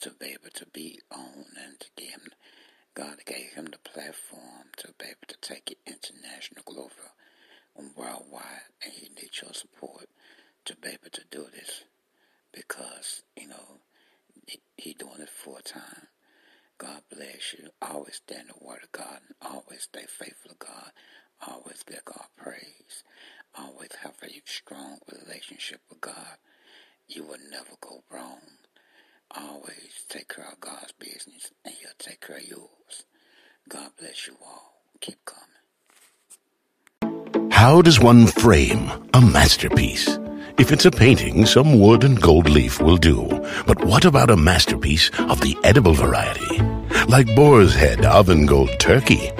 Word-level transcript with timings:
to 0.00 0.10
be 0.18 0.26
able 0.26 0.50
to 0.54 0.66
be 0.66 1.00
on 1.10 1.46
and 1.62 1.76
give 1.96 2.28
God 2.94 3.16
gave 3.26 3.52
him 3.54 3.66
the 3.66 3.78
platform 3.90 4.70
to 4.78 4.88
be 4.98 5.06
able 5.06 5.26
to 5.28 5.36
take 5.42 5.70
it 5.70 5.78
international, 5.86 6.62
global, 6.64 6.90
and 7.76 7.90
worldwide, 7.94 8.72
and 8.82 8.92
he 8.92 9.08
needs 9.10 9.42
your 9.42 9.52
support 9.52 10.08
to 10.64 10.74
be 10.76 10.88
able 10.88 11.10
to 11.12 11.22
do 11.30 11.46
this 11.52 11.84
because, 12.52 13.22
you 13.36 13.48
know, 13.48 13.80
he, 14.46 14.60
he 14.76 14.94
doing 14.94 15.20
it 15.20 15.28
full 15.28 15.58
time. 15.64 16.08
God 16.78 17.02
bless 17.10 17.54
you. 17.58 17.68
Always 17.82 18.16
stand 18.16 18.48
the 18.48 18.64
word 18.64 18.80
of 18.84 18.92
God 18.92 19.20
and 19.26 19.34
always 19.52 19.82
stay 19.82 20.04
faithful 20.08 20.50
to 20.50 20.56
God. 20.58 20.90
Always 21.46 21.82
give 21.86 22.04
God 22.04 22.26
praise. 22.36 23.04
Always 23.54 23.90
have 24.02 24.14
a 24.22 24.42
strong 24.44 24.98
relationship 25.12 25.80
with 25.88 26.00
God. 26.00 26.36
You 27.08 27.24
will 27.24 27.38
never 27.50 27.76
go 27.80 28.02
wrong. 28.10 28.40
Always 29.30 30.04
take 30.08 30.28
care 30.34 30.48
of 30.50 30.60
God's 30.60 30.92
business 30.92 31.52
and 31.64 31.74
He'll 31.74 31.90
take 31.98 32.20
care 32.20 32.36
of 32.38 32.46
yours. 32.48 33.04
God 33.68 33.90
bless 33.98 34.26
you 34.26 34.34
all. 34.44 34.82
Keep 35.00 35.18
coming. 35.24 35.42
How 37.66 37.82
does 37.82 37.98
one 37.98 38.28
frame 38.28 38.92
a 39.12 39.20
masterpiece? 39.20 40.20
If 40.56 40.70
it's 40.70 40.84
a 40.84 40.90
painting, 40.92 41.44
some 41.46 41.80
wood 41.80 42.04
and 42.04 42.22
gold 42.22 42.48
leaf 42.48 42.80
will 42.80 42.96
do. 42.96 43.26
But 43.66 43.84
what 43.84 44.04
about 44.04 44.30
a 44.30 44.36
masterpiece 44.36 45.10
of 45.18 45.40
the 45.40 45.56
edible 45.64 45.92
variety? 45.92 46.60
Like 47.08 47.26
Boar's 47.34 47.74
Head 47.74 48.04
Oven 48.04 48.46
Gold 48.46 48.70
Turkey. 48.78 49.32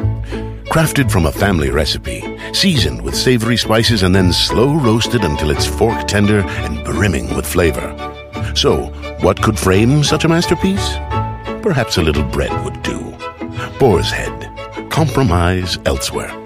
Crafted 0.72 1.08
from 1.08 1.26
a 1.26 1.30
family 1.30 1.70
recipe, 1.70 2.20
seasoned 2.52 3.00
with 3.02 3.14
savory 3.14 3.56
spices 3.56 4.02
and 4.02 4.12
then 4.12 4.32
slow 4.32 4.74
roasted 4.74 5.22
until 5.22 5.52
it's 5.52 5.64
fork 5.64 6.08
tender 6.08 6.40
and 6.40 6.84
brimming 6.84 7.32
with 7.36 7.46
flavor. 7.46 7.94
So, 8.56 8.86
what 9.20 9.40
could 9.40 9.56
frame 9.56 10.02
such 10.02 10.24
a 10.24 10.28
masterpiece? 10.28 10.96
Perhaps 11.62 11.96
a 11.96 12.02
little 12.02 12.24
bread 12.24 12.50
would 12.64 12.82
do. 12.82 12.98
Boar's 13.78 14.10
Head. 14.10 14.90
Compromise 14.90 15.78
elsewhere. 15.86 16.45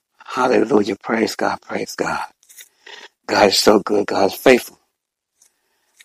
Hallelujah. 0.33 0.97
Praise 1.03 1.35
God. 1.35 1.61
Praise 1.61 1.95
God. 1.95 2.25
God 3.27 3.47
is 3.49 3.59
so 3.59 3.79
good. 3.79 4.07
God 4.07 4.27
is 4.27 4.35
faithful. 4.35 4.79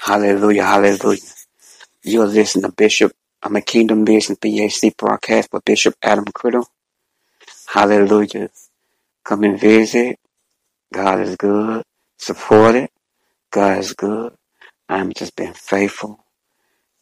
Hallelujah. 0.00 0.64
Hallelujah. 0.64 1.20
You're 2.04 2.26
listening 2.26 2.64
to 2.70 2.72
Bishop. 2.76 3.12
I'm 3.42 3.56
a 3.56 3.62
Kingdom 3.62 4.04
Business 4.04 4.38
BAC 4.40 4.96
broadcast 4.96 5.50
with 5.52 5.64
Bishop 5.64 5.94
Adam 6.02 6.24
Criddle. 6.26 6.66
Hallelujah. 7.68 8.50
Come 9.24 9.44
and 9.44 9.60
visit. 9.60 10.18
God 10.92 11.20
is 11.20 11.36
good. 11.36 11.84
Support 12.18 12.76
it. 12.76 12.90
God 13.52 13.78
is 13.78 13.94
good. 13.94 14.34
I'm 14.88 15.12
just 15.12 15.36
being 15.36 15.54
faithful. 15.54 16.24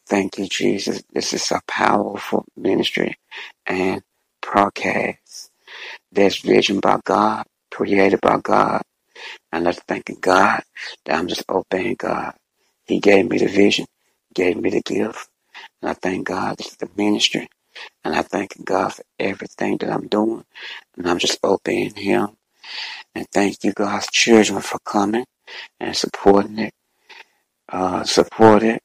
Thank 0.08 0.38
you, 0.38 0.48
Jesus. 0.48 1.02
This 1.12 1.32
is 1.34 1.50
a 1.52 1.60
powerful 1.68 2.44
ministry 2.56 3.18
and 3.66 4.02
broadcast. 4.42 5.50
There's 6.14 6.38
vision 6.38 6.80
by 6.80 7.00
God, 7.04 7.44
created 7.72 8.20
by 8.20 8.38
God. 8.38 8.82
And 9.52 9.66
I'm 9.68 9.74
thanking 9.74 10.18
God 10.20 10.62
that 11.04 11.18
I'm 11.18 11.28
just 11.28 11.44
obeying 11.48 11.96
God. 11.98 12.34
He 12.86 13.00
gave 13.00 13.28
me 13.28 13.38
the 13.38 13.48
vision, 13.48 13.86
gave 14.34 14.56
me 14.56 14.70
the 14.70 14.82
gift. 14.82 15.28
And 15.82 15.90
I 15.90 15.94
thank 15.94 16.26
God 16.28 16.60
is 16.60 16.76
the 16.76 16.88
ministry. 16.96 17.48
And 18.04 18.14
I 18.14 18.22
thank 18.22 18.64
God 18.64 18.94
for 18.94 19.04
everything 19.18 19.78
that 19.78 19.90
I'm 19.90 20.08
doing. 20.08 20.44
And 20.96 21.08
I'm 21.08 21.18
just 21.18 21.38
obeying 21.44 21.94
Him. 21.96 22.30
And 23.14 23.26
thank 23.32 23.64
you, 23.64 23.72
God's 23.72 24.08
children, 24.08 24.60
for 24.60 24.78
coming 24.80 25.26
and 25.80 25.96
supporting 25.96 26.58
it. 26.58 26.74
Uh, 27.68 28.04
support 28.04 28.62
it. 28.62 28.82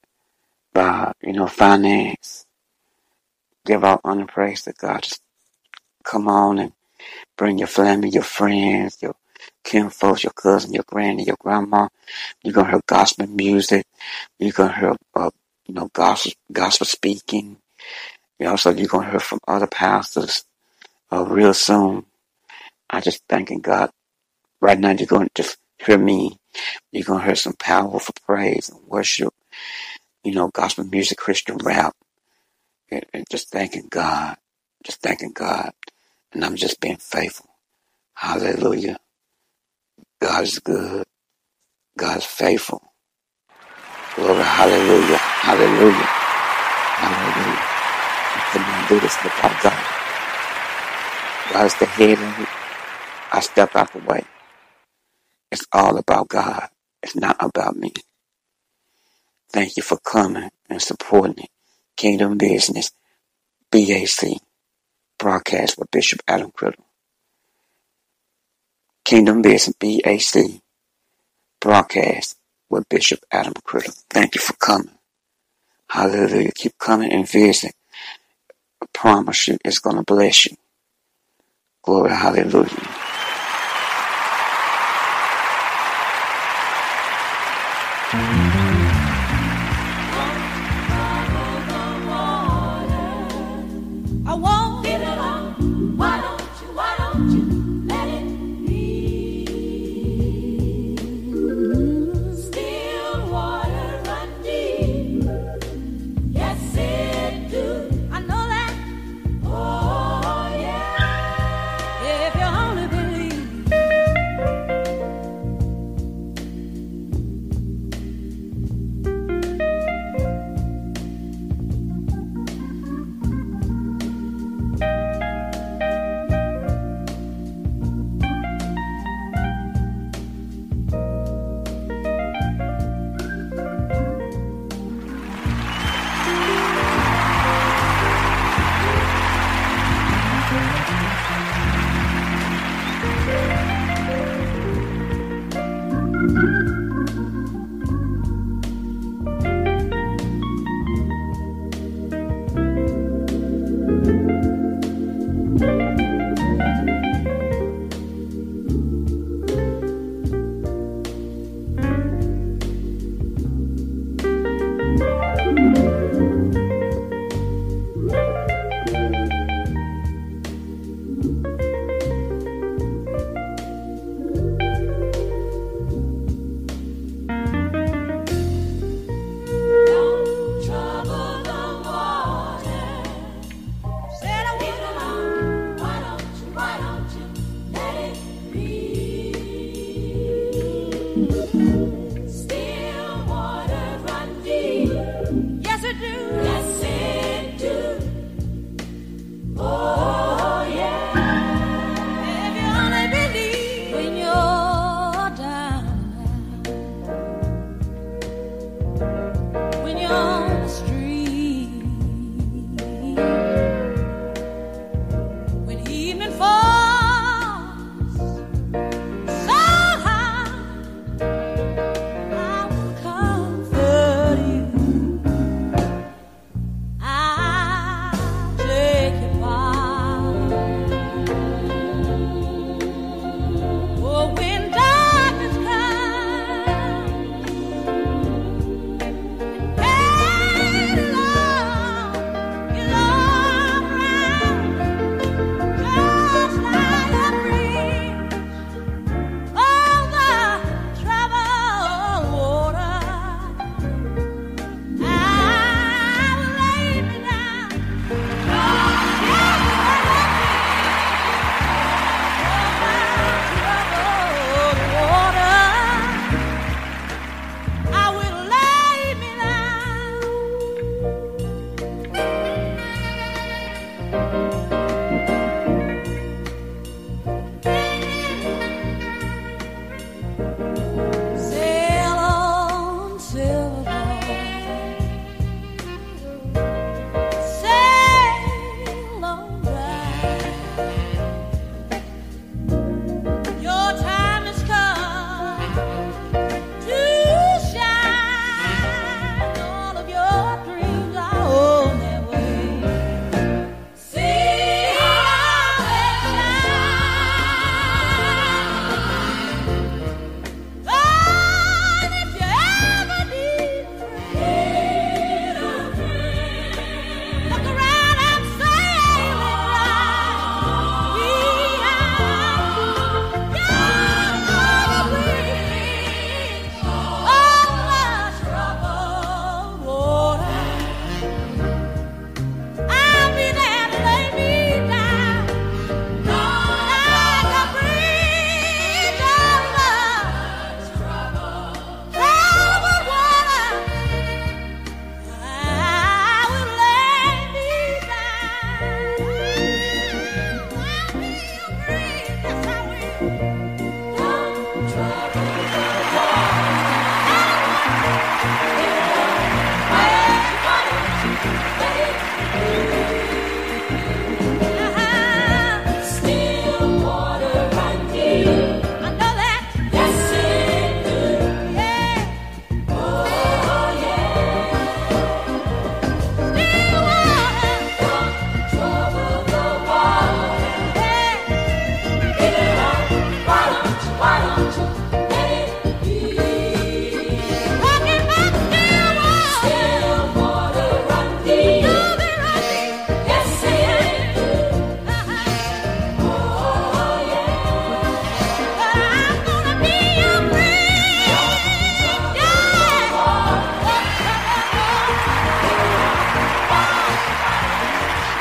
God, 0.76 1.14
you 1.22 1.34
know, 1.34 1.48
finance. 1.48 2.46
Give 3.66 3.84
out 3.84 4.02
honor 4.04 4.26
praise 4.28 4.64
to 4.64 4.74
God. 4.74 5.04
Just 5.04 5.22
come 6.04 6.28
on 6.28 6.60
and 6.60 6.74
bring 7.38 7.58
your 7.58 7.68
family, 7.68 8.10
your 8.10 8.24
friends, 8.24 8.98
your 9.02 9.16
kinfolks, 9.64 10.24
your 10.24 10.34
cousin, 10.34 10.74
your 10.74 10.84
granny, 10.88 11.26
your 11.26 11.38
grandma. 11.40 11.88
You're 12.44 12.54
gonna 12.54 12.72
hear 12.72 12.82
gospel 12.88 13.28
music. 13.28 13.86
You're 14.40 14.52
gonna 14.52 14.78
hear, 14.78 14.96
uh, 15.16 15.32
you 15.68 15.74
know, 15.74 15.90
gospel 15.94 16.34
gospel 16.52 16.86
speaking. 16.86 17.58
You 18.40 18.50
also 18.50 18.72
you're 18.72 18.88
gonna 18.88 19.10
hear 19.10 19.20
from 19.20 19.40
other 19.48 19.68
pastors 19.68 20.46
uh, 21.12 21.26
real 21.26 21.54
soon. 21.54 22.06
I 22.90 23.02
just 23.02 23.24
thanking 23.30 23.62
God. 23.62 23.92
Right 24.62 24.80
now, 24.80 24.92
you're 24.92 25.08
to 25.08 25.30
just 25.36 25.58
hear 25.78 25.98
me. 25.98 26.38
You're 26.92 27.04
to 27.06 27.20
hear 27.20 27.36
some 27.36 27.54
powerful 27.60 28.14
praise 28.26 28.70
and 28.70 28.80
worship, 28.88 29.34
you 30.24 30.34
know, 30.34 30.50
gospel 30.50 30.84
music, 30.86 31.18
Christian 31.18 31.58
rap, 31.58 31.94
and 32.92 33.26
just 33.30 33.50
thanking 33.50 33.88
God. 33.90 34.38
Just 34.84 35.02
thanking 35.02 35.32
God. 35.34 35.72
And 36.34 36.46
I'm 36.46 36.56
just 36.58 36.82
being 36.82 36.98
faithful. 36.98 37.50
Hallelujah. 38.16 39.00
God 40.22 40.44
is 40.44 40.60
good. 40.60 41.06
God 41.98 42.18
is 42.20 42.26
faithful. 42.26 42.82
Glory. 44.16 44.44
Hallelujah. 44.44 45.18
Hallelujah. 45.18 46.10
Hallelujah. 46.84 47.76
I 48.24 48.50
could 48.52 48.62
not 48.62 48.90
do 48.90 49.00
this 49.02 49.18
without 49.24 49.64
God. 49.64 50.02
God's 51.54 51.76
the 51.80 51.86
head 51.88 52.20
of 52.20 52.40
it. 52.42 52.50
I 53.34 53.42
step 53.42 53.76
out 53.76 53.94
the 53.94 54.00
way. 54.00 54.26
It's 55.52 55.66
all 55.74 55.98
about 55.98 56.30
God. 56.30 56.70
It's 57.04 57.16
not 57.16 57.38
about 57.40 57.78
me. 57.78 57.94
Thank 59.52 59.78
you 59.78 59.84
for 59.84 59.98
coming 60.00 60.50
and 60.70 60.82
supporting 60.82 61.46
it. 61.46 61.52
Kingdom 61.98 62.38
Business, 62.38 62.92
BAC, 63.72 64.40
Broadcast 65.20 65.78
with 65.78 65.92
Bishop 65.92 66.22
Adam 66.28 66.52
Criddle, 66.52 66.86
Kingdom 69.06 69.42
Business 69.44 69.76
BAC 69.80 70.62
broadcast 71.60 72.38
with 72.70 72.88
Bishop 72.90 73.20
Adam 73.32 73.54
Criddle. 73.66 73.96
Thank 74.10 74.36
you 74.36 74.42
for 74.42 74.54
coming. 74.54 74.92
Hallelujah. 75.90 76.52
Keep 76.56 76.78
coming 76.78 77.12
and 77.12 77.30
visiting. 77.30 77.74
I 78.82 78.86
promise 78.94 79.48
you, 79.48 79.58
it's 79.66 79.80
going 79.80 79.98
to 79.98 80.04
bless 80.04 80.46
you. 80.46 80.56
Glory, 81.84 82.12
hallelujah. 82.12 82.68
Mm-hmm. 88.12 88.39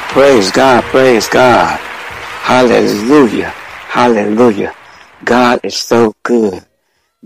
Praise 0.09 0.51
God, 0.51 0.83
praise 0.85 1.29
God. 1.29 1.79
Hallelujah, 1.79 3.51
hallelujah. 3.51 4.75
God 5.23 5.61
is 5.63 5.77
so 5.77 6.15
good. 6.23 6.65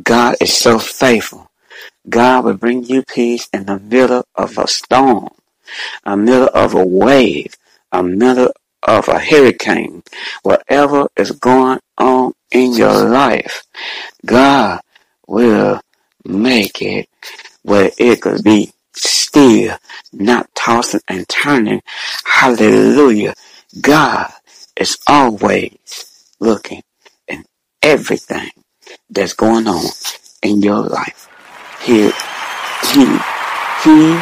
God 0.02 0.34
is 0.40 0.52
so 0.52 0.80
faithful. 0.80 1.48
God 2.08 2.44
will 2.44 2.56
bring 2.56 2.82
you 2.84 3.04
peace 3.04 3.48
in 3.52 3.66
the 3.66 3.78
middle 3.78 4.24
of 4.34 4.58
a 4.58 4.66
storm, 4.66 5.28
a 6.04 6.16
middle 6.16 6.50
of 6.52 6.74
a 6.74 6.84
wave, 6.84 7.54
a 7.92 8.02
middle 8.02 8.52
of 8.82 9.08
a 9.08 9.20
hurricane, 9.20 10.02
whatever 10.42 11.06
is 11.16 11.30
going 11.30 11.78
on 11.98 12.32
in 12.50 12.74
your 12.74 13.08
life. 13.08 13.62
God 14.26 14.80
will 15.28 15.80
make 16.24 16.82
it 16.82 17.08
where 17.62 17.92
it 17.96 18.20
could 18.20 18.42
be 18.42 18.72
still, 18.94 19.76
not 20.12 20.54
tossing 20.54 21.00
and 21.08 21.28
turning. 21.28 21.82
Hallelujah. 22.24 23.34
God 23.80 24.30
is 24.76 24.98
always 25.06 26.24
looking 26.40 26.82
in 27.28 27.44
everything 27.82 28.50
that's 29.10 29.32
going 29.32 29.66
on 29.66 29.84
in 30.42 30.62
your 30.62 30.80
life. 30.80 31.28
He, 31.82 32.10
he, 32.92 33.18
he 33.84 34.20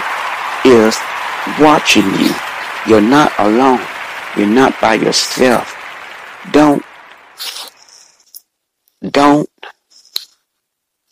is 0.68 0.98
watching 1.58 2.04
you. 2.18 2.34
You're 2.86 3.00
not 3.00 3.32
alone. 3.38 3.80
You're 4.36 4.46
not 4.46 4.80
by 4.80 4.94
yourself. 4.94 5.76
Don't, 6.52 6.84
don't, 9.10 9.48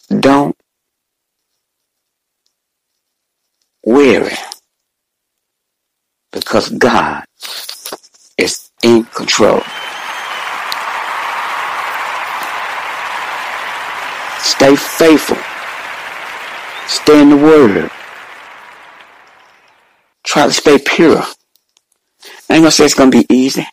don't 0.09 0.58
weary 3.89 4.37
because 6.33 6.71
God 6.71 7.25
is 8.39 8.71
in 8.83 9.05
control. 9.05 9.63
Stay 14.41 14.77
faithful. 14.77 15.39
Stay 16.87 17.23
in 17.23 17.31
the 17.31 17.37
Word. 17.37 17.91
Try 20.25 20.47
to 20.47 20.53
stay 20.53 20.79
pure. 20.79 21.19
I 21.19 22.55
ain't 22.55 22.63
gonna 22.63 22.71
say 22.71 22.87
it's 22.87 22.95
gonna 22.95 23.11
be 23.11 23.27
easy, 23.31 23.67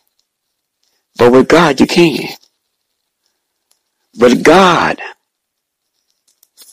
but 1.18 1.32
with 1.32 1.48
God 1.48 1.80
you 1.80 1.86
can. 1.86 2.28
But 4.18 4.42
God, 4.42 5.00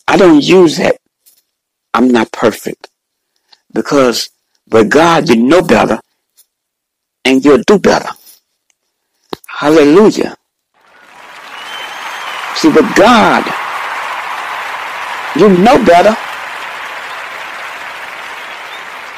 I 0.07 0.17
don't 0.17 0.43
use 0.43 0.77
that. 0.77 0.97
I'm 1.93 2.09
not 2.09 2.31
perfect. 2.31 2.89
Because 3.73 4.29
with 4.69 4.89
God, 4.89 5.29
you 5.29 5.35
know 5.35 5.61
better 5.61 5.99
and 7.25 7.43
you'll 7.43 7.63
do 7.65 7.79
better. 7.79 8.09
Hallelujah. 9.47 10.35
See, 12.55 12.69
with 12.69 12.95
God, 12.95 13.43
you 15.35 15.49
know 15.49 15.83
better. 15.83 16.15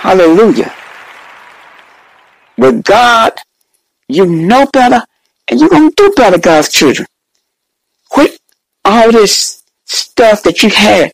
Hallelujah. 0.01 0.73
With 2.57 2.83
God, 2.83 3.33
you 4.07 4.25
know 4.25 4.65
better 4.71 5.01
and 5.47 5.59
you're 5.59 5.69
going 5.69 5.89
to 5.89 5.95
do 5.95 6.13
better, 6.15 6.37
God's 6.37 6.69
children. 6.69 7.07
Quit 8.09 8.39
all 8.83 9.11
this 9.11 9.63
stuff 9.85 10.43
that 10.43 10.63
you 10.63 10.69
had 10.69 11.11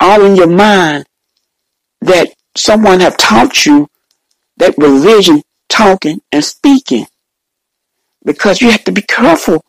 all 0.00 0.24
in 0.24 0.36
your 0.36 0.48
mind 0.48 1.04
that 2.00 2.28
someone 2.56 3.00
have 3.00 3.16
taught 3.16 3.66
you 3.66 3.88
that 4.56 4.76
religion 4.78 5.42
talking 5.68 6.20
and 6.32 6.44
speaking. 6.44 7.06
Because 8.24 8.60
you 8.60 8.70
have 8.70 8.84
to 8.84 8.92
be 8.92 9.02
careful 9.02 9.64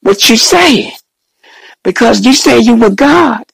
what 0.00 0.28
you 0.28 0.36
say. 0.36 0.92
Because 1.84 2.24
you 2.24 2.32
say 2.32 2.58
you 2.58 2.76
were 2.76 2.90
God. 2.90 3.44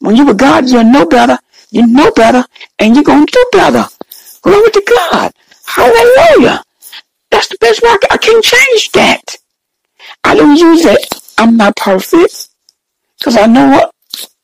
When 0.00 0.16
you 0.16 0.26
were 0.26 0.34
God, 0.34 0.68
you 0.68 0.82
know 0.84 1.06
better, 1.06 1.38
you 1.70 1.86
know 1.86 2.10
better, 2.12 2.44
and 2.78 2.94
you're 2.94 3.04
going 3.04 3.26
to 3.26 3.32
do 3.32 3.58
better. 3.58 3.84
Glory 4.42 4.70
to 4.70 4.82
God. 5.10 5.32
Hallelujah. 5.66 6.62
That's 7.30 7.48
the 7.48 7.58
best 7.60 7.82
way. 7.82 7.94
I 8.10 8.16
can't 8.16 8.44
change 8.44 8.92
that. 8.92 9.36
I 10.24 10.34
don't 10.34 10.56
use 10.56 10.84
it. 10.84 11.06
I'm 11.36 11.56
not 11.56 11.76
perfect. 11.76 12.48
Because 13.18 13.36
I 13.36 13.46
know 13.46 13.68
what? 13.68 13.94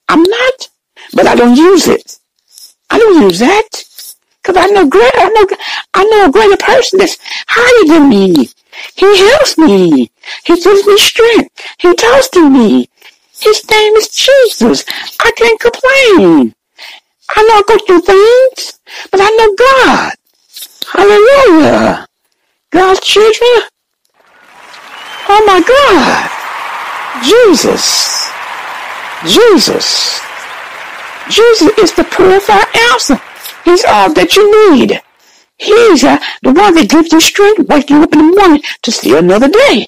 I'm 0.09 0.23
not. 0.23 0.69
But 1.12 1.26
I 1.26 1.35
don't 1.35 1.57
use 1.57 1.87
it. 1.88 2.19
I 2.91 2.99
don't 2.99 3.23
use 3.23 3.38
that. 3.38 3.69
Cause 4.43 4.57
I 4.59 4.67
know 4.67 4.87
great, 4.87 5.12
I 5.14 5.29
know, 5.31 5.57
I 5.95 6.05
know 6.05 6.26
a 6.26 6.31
greater 6.31 6.57
person 6.59 6.99
that's 6.99 7.17
higher 7.49 7.88
than 7.88 8.11
me. 8.11 8.49
He 8.95 9.19
helps 9.31 9.57
me. 9.57 10.11
He 10.45 10.61
gives 10.61 10.87
me 10.87 10.99
strength. 10.99 11.50
He 11.79 11.95
talks 11.95 12.29
to 12.31 12.50
me. 12.50 12.88
His 13.41 13.69
name 13.71 13.95
is 13.95 14.09
Jesus. 14.09 14.85
I 15.21 15.31
can't 15.37 15.61
complain. 15.61 16.55
I 17.37 17.43
know 17.43 17.55
I 17.55 17.62
go 17.67 17.79
through 17.87 18.00
things, 18.03 18.81
but 19.11 19.21
I 19.23 19.31
know 19.31 19.55
God. 19.55 20.12
Hallelujah. 20.93 22.07
God's 22.71 23.00
children. 23.00 23.69
Oh 25.29 25.43
my 25.47 25.61
God. 25.62 26.31
Jesus. 27.25 28.31
Jesus. 29.26 30.24
Jesus 31.31 31.78
is 31.78 31.93
the 31.95 32.04
purified 32.04 32.66
answer. 32.93 33.21
He's 33.64 33.85
all 33.85 34.12
that 34.14 34.37
you 34.37 34.73
need. 34.73 35.00
He's 35.57 36.04
uh, 36.04 36.19
the 36.43 36.52
one 36.52 36.75
that 36.75 36.90
gives 36.90 37.12
you 37.12 37.21
strength, 37.21 37.69
wake 37.69 37.90
you 37.90 38.02
up 38.02 38.12
in 38.12 38.19
the 38.19 38.37
morning 38.37 38.62
to 38.83 38.93
see 38.93 39.16
another 39.16 39.49
day. 39.49 39.87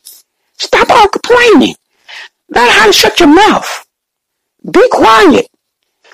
Stop 0.56 0.88
all 0.90 1.08
complaining. 1.08 1.74
Learn 2.50 2.70
how 2.70 2.86
to 2.86 2.92
shut 2.92 3.20
your 3.20 3.34
mouth. 3.34 3.86
Be 4.70 4.88
quiet. 4.90 5.48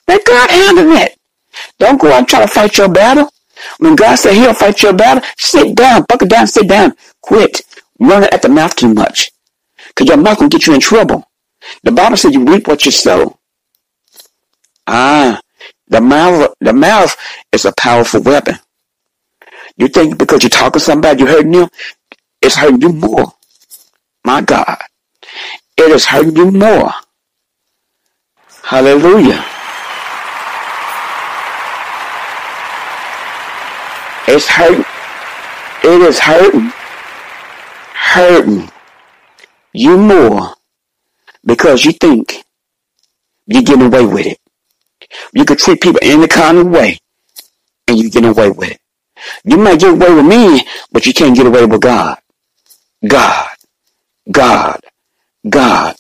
Let 0.09 0.25
God 0.25 0.51
handle 0.51 0.93
it. 0.93 1.17
Don't 1.79 2.01
go 2.01 2.09
out 2.13 2.19
and 2.19 2.29
try 2.29 2.41
to 2.41 2.49
fight 2.49 2.77
your 2.79 2.89
battle. 2.89 3.31
When 3.79 3.95
God 3.95 4.17
said 4.17 4.35
he'll 4.35 4.55
fight 4.55 4.83
your 4.83 4.93
battle, 4.93 5.23
sit 5.37 5.77
down, 5.77 6.05
buckle 6.09 6.29
down, 6.29 6.47
sit 6.47 6.69
down. 6.69 6.95
Quit 7.21 7.63
running 8.01 8.31
at 8.33 8.43
the 8.43 8.49
mouth 8.49 8.75
too 8.75 8.93
much. 8.93 9.31
Because 9.89 10.09
your 10.09 10.17
mouth 10.17 10.41
will 10.41 10.49
get 10.49 10.67
you 10.67 10.75
in 10.75 10.81
trouble. 10.81 11.25
The 11.85 11.93
Bible 11.93 12.17
says 12.17 12.35
you 12.35 12.45
reap 12.45 12.67
what 12.67 12.85
you 12.85 12.91
sow. 12.91 13.39
Ah, 14.87 15.41
the 15.89 16.01
mouth, 16.01 16.55
the 16.61 16.73
mouth 16.73 17.17
is 17.53 17.65
a 17.65 17.73
powerful 17.73 18.23
weapon. 18.23 18.57
You 19.77 19.89
think 19.89 20.19
because 20.19 20.43
you're 20.43 20.51
talking 20.51 20.73
to 20.73 20.81
somebody, 20.81 21.21
you're 21.21 21.31
hurting 21.31 21.53
them, 21.53 21.69
it's 22.41 22.57
hurting 22.57 22.83
you 22.83 22.93
more. 22.93 23.33
My 24.25 24.41
God. 24.41 24.79
It 25.77 25.91
is 25.91 26.05
hurting 26.05 26.37
you 26.37 26.51
more. 26.51 26.93
Hallelujah. 28.63 29.45
It's 34.29 34.47
hurting. 34.47 34.85
It 35.85 36.01
is 36.03 36.19
hurting. 36.19 36.73
Hurting 37.95 38.71
you 39.73 39.97
more 39.99 40.55
because 41.45 41.85
you 41.85 41.93
think 41.93 42.45
you're 43.47 43.63
getting 43.63 43.87
away 43.87 44.07
with 44.07 44.27
it. 44.27 44.42
You 45.33 45.45
can 45.45 45.57
treat 45.57 45.81
people 45.81 46.01
any 46.03 46.27
kind 46.29 46.59
of 46.59 46.67
way 46.69 46.99
and 47.89 47.99
you 47.99 48.11
get 48.11 48.25
away 48.25 48.51
with 48.51 48.73
it. 48.73 48.81
You 49.45 49.57
might 49.57 49.81
get 49.81 49.93
away 49.93 50.13
with 50.15 50.27
me, 50.27 50.67
but 50.91 51.07
you 51.07 51.13
can't 51.13 51.37
get 51.37 51.47
away 51.47 51.65
with 51.67 51.81
God. 51.81 52.19
God. 53.07 53.49
God. 54.31 54.81
God. 55.49 55.97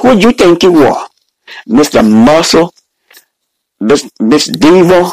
Who 0.00 0.20
do 0.20 0.28
you 0.28 0.32
think 0.32 0.62
you 0.62 0.84
are? 0.84 1.08
Mr. 1.68 2.08
Muscle? 2.08 2.74
Miss, 3.80 4.10
Miss 4.20 4.46
Diva? 4.46 5.10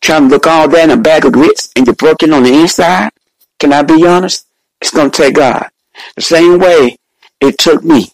Trying 0.00 0.28
to 0.28 0.34
look 0.34 0.46
all 0.46 0.68
that 0.68 0.84
in 0.84 0.90
a 0.90 0.96
bag 0.96 1.24
of 1.24 1.32
grits 1.32 1.70
and 1.76 1.86
you're 1.86 1.94
broken 1.94 2.32
on 2.32 2.42
the 2.42 2.52
inside? 2.52 3.10
Can 3.58 3.72
I 3.72 3.82
be 3.82 4.06
honest? 4.06 4.46
It's 4.80 4.90
going 4.90 5.10
to 5.10 5.22
take 5.22 5.34
God. 5.34 5.68
The 6.16 6.22
same 6.22 6.58
way 6.58 6.96
it 7.40 7.58
took 7.58 7.84
me. 7.84 8.08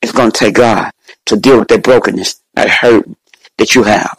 It's 0.00 0.12
going 0.12 0.30
to 0.30 0.38
take 0.38 0.54
God 0.54 0.92
to 1.26 1.36
deal 1.36 1.58
with 1.58 1.68
that 1.68 1.82
brokenness, 1.82 2.40
that 2.54 2.70
hurt, 2.70 3.08
that 3.58 3.74
you 3.74 3.82
have. 3.82 4.18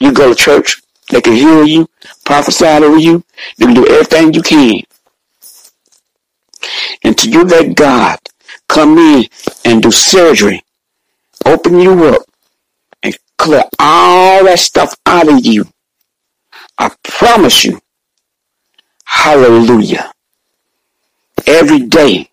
You 0.00 0.12
go 0.12 0.28
to 0.28 0.34
church, 0.34 0.80
they 1.10 1.20
can 1.20 1.34
heal 1.34 1.66
you, 1.66 1.88
prophesy 2.24 2.66
over 2.66 2.98
you, 2.98 3.24
you 3.56 3.66
can 3.66 3.74
do 3.74 3.86
everything 3.86 4.32
you 4.32 4.42
can. 4.42 4.82
And 7.02 7.18
until 7.18 7.32
you 7.32 7.44
let 7.44 7.76
God 7.76 8.18
come 8.68 8.98
in 8.98 9.26
and 9.64 9.82
do 9.82 9.90
surgery, 9.90 10.62
open 11.44 11.80
you 11.80 12.04
up, 12.04 12.22
and 13.02 13.16
clear 13.36 13.64
all 13.78 14.44
that 14.44 14.58
stuff 14.58 14.94
out 15.06 15.28
of 15.28 15.44
you. 15.44 15.66
I 16.78 16.94
promise 17.02 17.64
you, 17.64 17.80
hallelujah. 19.04 20.12
Every 21.46 21.80
day, 21.80 22.30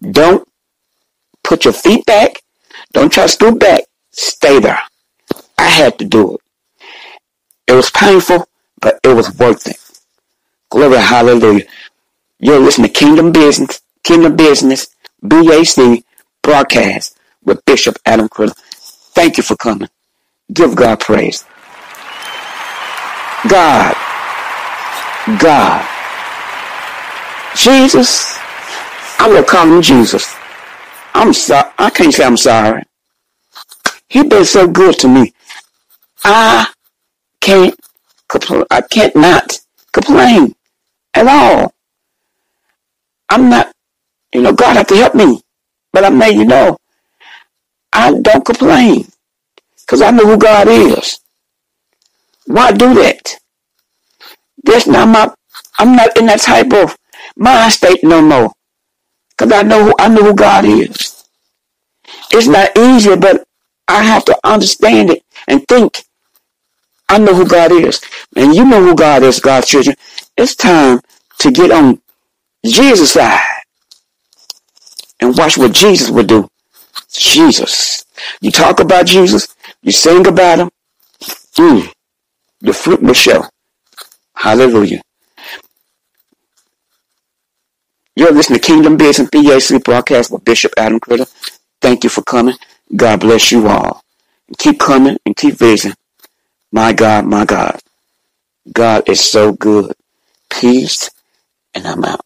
don't 0.00 0.46
put 1.44 1.64
your 1.64 1.74
feet 1.74 2.04
back, 2.06 2.42
don't 2.92 3.12
try 3.12 3.24
to 3.24 3.28
stoop 3.28 3.58
back, 3.58 3.84
stay 4.20 4.60
there. 4.60 4.80
I 5.58 5.68
had 5.68 5.98
to 5.98 6.04
do 6.04 6.34
it. 6.34 6.40
It 7.68 7.74
was 7.74 7.90
painful, 7.90 8.46
but 8.80 9.00
it 9.04 9.14
was 9.14 9.36
worth 9.38 9.66
it. 9.66 9.78
Glory, 10.70 10.98
hallelujah. 10.98 11.64
You're 12.40 12.60
listening 12.60 12.88
to 12.88 12.92
Kingdom 12.92 13.32
Business, 13.32 13.80
Kingdom 14.04 14.36
Business, 14.36 14.88
BAC 15.22 16.04
broadcast 16.42 17.18
with 17.44 17.64
Bishop 17.64 17.98
Adam 18.06 18.28
Criddle. 18.28 18.56
Thank 19.14 19.36
you 19.36 19.42
for 19.42 19.56
coming. 19.56 19.88
Give 20.52 20.74
God 20.76 21.00
praise. 21.00 21.44
God, 23.48 23.94
God, 25.40 25.86
Jesus, 27.56 28.38
I'm 29.18 29.32
gonna 29.32 29.44
call 29.46 29.66
him 29.66 29.82
Jesus. 29.82 30.34
I'm 31.14 31.32
sorry. 31.32 31.70
I 31.78 31.90
can't 31.90 32.12
say 32.14 32.24
I'm 32.24 32.36
sorry. 32.36 32.82
He 34.10 34.24
been 34.24 34.46
so 34.46 34.68
good 34.68 34.98
to 35.00 35.08
me. 35.08 35.34
I 36.24 36.68
can't 37.40 37.76
compl- 38.30 38.66
I 38.70 38.82
can't 38.82 39.16
not 39.16 39.60
complain 39.92 40.54
at 41.14 41.28
all. 41.28 41.74
I'm 43.30 43.50
not, 43.50 43.72
you 44.34 44.42
know, 44.42 44.52
God 44.52 44.76
have 44.76 44.88
to 44.88 44.96
help 44.96 45.14
me. 45.14 45.42
But 45.92 46.04
I'm 46.04 46.18
letting 46.18 46.40
you 46.40 46.46
know, 46.46 46.78
I 47.92 48.12
don't 48.20 48.44
complain. 48.44 49.06
Cause 49.86 50.02
I 50.02 50.10
know 50.12 50.26
who 50.26 50.38
God 50.38 50.68
is. 50.68 51.20
Why 52.46 52.72
do 52.72 52.94
that? 52.94 53.36
That's 54.64 54.86
not 54.86 55.08
my, 55.08 55.32
I'm 55.78 55.96
not 55.96 56.16
in 56.18 56.26
that 56.26 56.40
type 56.40 56.72
of 56.72 56.96
mind 57.36 57.72
state 57.72 58.04
no 58.04 58.22
more. 58.22 58.52
Cause 59.38 59.52
I 59.52 59.62
know 59.62 59.86
who, 59.86 59.94
I 59.98 60.08
know 60.08 60.24
who 60.24 60.34
God 60.34 60.64
is. 60.66 61.24
It's 62.32 62.48
not 62.48 62.76
easy, 62.78 63.16
but 63.16 63.44
I 63.90 64.02
have 64.04 64.24
to 64.26 64.38
understand 64.44 65.10
it 65.10 65.24
and 65.48 65.66
think. 65.68 66.04
I 67.08 67.18
know 67.18 67.34
who 67.34 67.46
God 67.46 67.72
is. 67.72 68.00
And 68.36 68.54
you 68.54 68.64
know 68.64 68.82
who 68.82 68.94
God 68.96 69.22
is, 69.24 69.40
God's 69.40 69.68
children. 69.68 69.96
It's 70.36 70.56
time 70.56 71.00
to 71.40 71.52
get 71.52 71.70
on 71.72 72.00
Jesus' 72.66 73.12
side 73.12 73.40
and 75.20 75.36
watch 75.36 75.58
what 75.58 75.72
Jesus 75.72 76.10
would 76.10 76.28
do. 76.28 76.48
Jesus. 77.12 78.04
You 78.40 78.50
talk 78.50 78.80
about 78.80 79.06
Jesus, 79.06 79.54
you 79.82 79.92
sing 79.92 80.26
about 80.26 80.60
him. 80.60 80.70
Mm, 81.58 81.92
the 82.60 82.72
fruit 82.72 83.02
will 83.02 83.14
show. 83.14 83.44
Hallelujah. 84.36 85.02
You're 88.16 88.32
listening 88.32 88.60
to 88.60 88.66
Kingdom 88.66 88.96
Business 88.98 89.30
BAC 89.30 89.82
broadcast 89.84 90.30
with 90.32 90.44
Bishop 90.44 90.72
Adam 90.78 91.00
Criddle. 91.00 91.30
Thank 91.82 92.04
you 92.04 92.10
for 92.10 92.22
coming. 92.22 92.56
God 92.94 93.20
bless 93.20 93.52
you 93.52 93.68
all. 93.68 94.02
Keep 94.58 94.80
coming 94.80 95.16
and 95.24 95.36
keep 95.36 95.54
visiting. 95.54 95.96
My 96.72 96.92
God, 96.92 97.24
my 97.24 97.44
God. 97.44 97.78
God 98.72 99.08
is 99.08 99.20
so 99.20 99.52
good. 99.52 99.92
Peace, 100.48 101.10
and 101.74 101.86
I'm 101.86 102.04
out. 102.04 102.20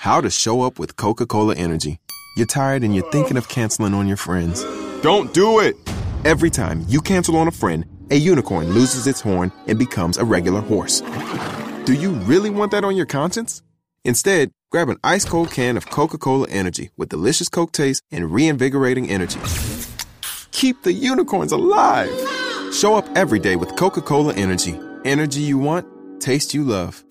How 0.00 0.20
to 0.20 0.30
show 0.30 0.62
up 0.62 0.78
with 0.78 0.96
Coca 0.96 1.26
Cola 1.26 1.54
Energy. 1.56 1.98
You're 2.36 2.46
tired 2.46 2.84
and 2.84 2.94
you're 2.94 3.10
thinking 3.10 3.36
of 3.36 3.48
canceling 3.48 3.94
on 3.94 4.06
your 4.06 4.16
friends. 4.16 4.64
Don't 5.02 5.34
do 5.34 5.58
it! 5.58 5.76
Every 6.24 6.50
time 6.50 6.84
you 6.88 7.00
cancel 7.00 7.36
on 7.36 7.48
a 7.48 7.52
friend, 7.52 7.84
a 8.10 8.16
unicorn 8.16 8.70
loses 8.70 9.06
its 9.06 9.20
horn 9.20 9.52
and 9.66 9.78
becomes 9.78 10.16
a 10.16 10.24
regular 10.24 10.60
horse. 10.60 11.00
Do 11.84 11.94
you 11.94 12.10
really 12.10 12.50
want 12.50 12.70
that 12.70 12.84
on 12.84 12.96
your 12.96 13.06
conscience? 13.06 13.62
Instead, 14.04 14.52
grab 14.70 14.90
an 14.90 14.98
ice 15.02 15.24
cold 15.24 15.50
can 15.50 15.76
of 15.76 15.88
Coca 15.88 16.18
Cola 16.18 16.46
Energy 16.50 16.90
with 16.96 17.08
delicious 17.08 17.48
Coke 17.48 17.72
taste 17.72 18.02
and 18.10 18.30
reinvigorating 18.30 19.08
energy. 19.08 19.40
Keep 20.52 20.82
the 20.82 20.92
unicorns 20.92 21.52
alive! 21.52 22.10
Show 22.74 22.96
up 22.96 23.08
every 23.16 23.38
day 23.38 23.56
with 23.56 23.76
Coca 23.76 24.02
Cola 24.02 24.34
Energy. 24.34 24.78
Energy 25.04 25.40
you 25.40 25.56
want, 25.56 25.86
taste 26.20 26.52
you 26.52 26.64
love. 26.64 27.02